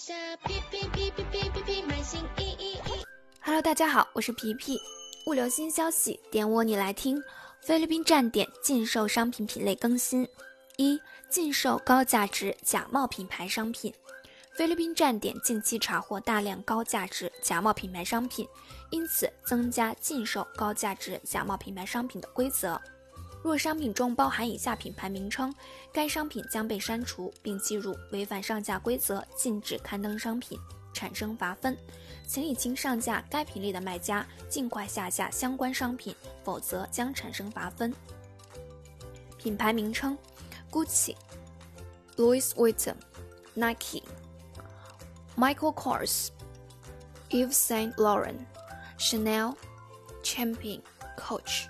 [0.00, 3.04] 下，皮皮皮皮皮皮皮，买新衣衣衣。
[3.42, 4.80] Hello，大家好，我是皮皮。
[5.26, 7.22] 物流新消息，点我你来听。
[7.60, 10.26] 菲律宾站点禁售商品品类更新：
[10.78, 13.92] 一、禁售高价值假冒品牌商品。
[14.56, 18.48] 菲律宾站点近期查获大量高价值假冒品牌商品，
[18.88, 22.80] 因此增加禁售高价值假冒品牌商品的规则。
[23.42, 25.52] 若商品中包含以下品牌名称，
[25.92, 30.58] 该商品将被删除并记入违反上架规则，禁止刊登商品，
[30.92, 31.76] 产生罚分。
[32.26, 36.14] 请已经上架该品类的卖家尽快下架相关商品，
[36.44, 37.92] 否则将产生罚分。
[39.38, 40.16] 品牌名称
[40.70, 41.16] ：GUCCI、
[42.16, 42.94] Louis Vuitton、
[43.54, 44.02] Nike、
[45.36, 46.28] Michael Kors、
[47.30, 48.38] Yves Saint Laurent、
[48.98, 49.54] Chanel、
[50.22, 50.82] Champion、
[51.16, 51.64] Coach。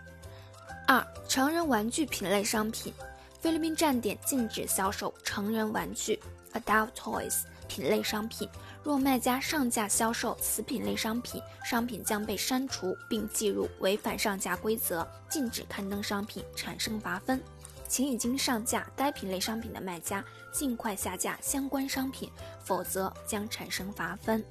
[0.93, 2.93] 二、成人玩具品类商品，
[3.39, 6.19] 菲律宾站点禁止销售成人玩具
[6.53, 8.49] （adult toys） 品类商品。
[8.83, 17.41] 若卖家上架销售此品类商品，商品将被删除并记入违反上架规则，禁止刊登商品，产生罚分。
[17.87, 22.29] 请已经上架该品类商品的卖家尽快下架相关商品，
[22.65, 24.45] 否则将产生罚分。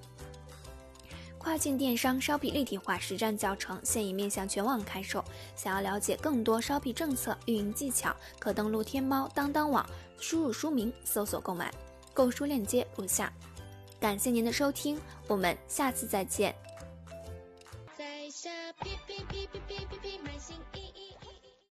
[1.50, 5.26] 跨境电商商品立体化实战教程现已面向全网开售。
[5.56, 9.84] 想要了解更多商品政策运营技巧可登录天猫当当网
[10.20, 11.74] 输入书名搜索购买。
[12.14, 13.34] 购书链接如下。
[14.00, 16.54] 感谢您的收听我们下次再见。
[17.98, 18.52] 在下